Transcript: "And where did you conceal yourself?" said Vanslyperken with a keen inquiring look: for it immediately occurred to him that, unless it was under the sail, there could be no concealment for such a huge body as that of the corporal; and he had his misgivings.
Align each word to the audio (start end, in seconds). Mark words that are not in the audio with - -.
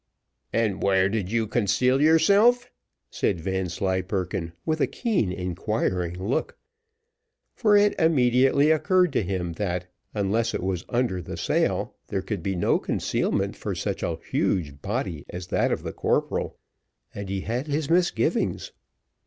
"And 0.51 0.81
where 0.81 1.09
did 1.09 1.31
you 1.31 1.45
conceal 1.45 2.01
yourself?" 2.01 2.71
said 3.11 3.39
Vanslyperken 3.39 4.53
with 4.65 4.81
a 4.81 4.87
keen 4.87 5.31
inquiring 5.31 6.15
look: 6.17 6.57
for 7.53 7.77
it 7.77 7.93
immediately 7.99 8.71
occurred 8.71 9.13
to 9.13 9.21
him 9.21 9.53
that, 9.61 9.85
unless 10.15 10.55
it 10.55 10.63
was 10.63 10.85
under 10.89 11.21
the 11.21 11.37
sail, 11.37 11.93
there 12.07 12.23
could 12.23 12.41
be 12.41 12.55
no 12.55 12.79
concealment 12.79 13.55
for 13.55 13.75
such 13.75 14.01
a 14.01 14.17
huge 14.31 14.81
body 14.81 15.23
as 15.29 15.45
that 15.49 15.71
of 15.71 15.83
the 15.83 15.93
corporal; 15.93 16.57
and 17.13 17.29
he 17.29 17.41
had 17.41 17.67
his 17.67 17.87
misgivings. 17.87 18.71